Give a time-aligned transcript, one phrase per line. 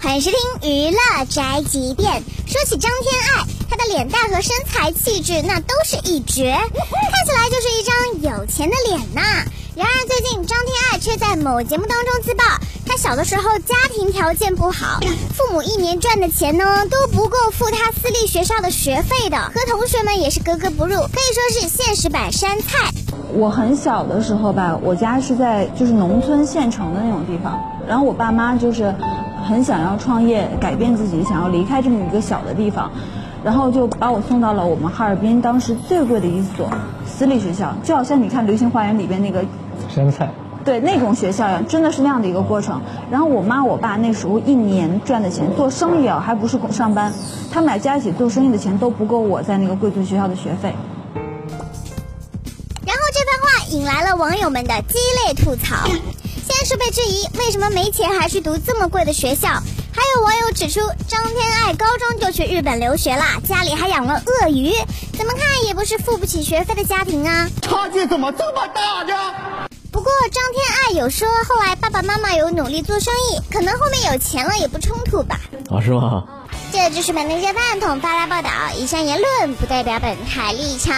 [0.00, 2.22] 欢迎收听娱乐宅急便。
[2.46, 9.22] 说起张天爱，她的脸蛋和身材气质那都是一绝，看起来就是一张有钱的脸呐。
[9.74, 12.44] 然而最近张天爱却在某节目当中自曝，
[12.86, 15.00] 她小的时候家庭条件不好，
[15.36, 22.92] 父母一年赚的钱呢都不够付她私立学校的学费的，和同学们也是格格不入，可以说是现实版山菜。
[23.34, 28.94] 我很小的时候吧，我家是在就是农村县城的那种地方，然后我爸妈就是
[29.48, 32.90] 很想要创业，改变自己，想要离开这么一个小的地方，
[33.42, 36.70] 然后就把我送到了我们哈尔滨当时最贵的一所
[37.06, 39.42] 私立学校，就好像你看《流星花园》里边那个
[39.88, 40.28] 山菜，
[40.66, 42.78] 对那种学校呀，真的是那样的一个过程。
[43.10, 47.10] 然后我妈我爸那时候一年赚的钱，做生意啊，还不是上班，
[47.50, 50.74] 他们俩加一起做生意的钱都不够我在那个贵族学校的学费。
[52.84, 55.88] 然后这番话引来了网友们的激烈吐槽。
[56.58, 64.72] 先是被质疑为什么没钱还去读这么贵的学校，还有网友指出张天爱高中就去日本留学啦，家里还养了鳄鱼，
[65.16, 67.48] 怎么看也不是付不起学费的家庭啊。
[67.62, 69.68] 差距怎么这么大呢？
[69.92, 75.38] 不过张天爱有说后来爸爸妈妈有努力做生意，可能后面有钱了也不冲突吧。
[75.70, 76.24] 啊是吗？
[76.72, 80.96] 这就是本台饭桶发来报道，以上言论不代表本台立场。